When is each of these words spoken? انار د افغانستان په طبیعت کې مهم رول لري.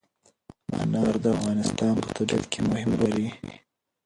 انار 0.81 1.13
د 1.23 1.25
افغانستان 1.37 1.93
په 2.03 2.09
طبیعت 2.17 2.45
کې 2.51 2.59
مهم 2.69 2.91
رول 2.99 3.13
لري. 3.17 3.29